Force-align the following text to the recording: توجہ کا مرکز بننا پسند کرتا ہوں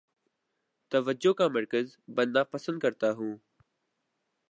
توجہ 0.91 1.33
کا 1.33 1.47
مرکز 1.47 1.95
بننا 2.07 2.43
پسند 2.43 2.79
کرتا 2.79 3.11
ہوں 3.11 3.35